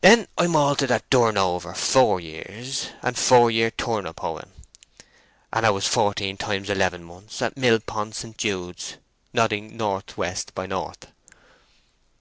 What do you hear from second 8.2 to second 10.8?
Jude's" (nodding north west by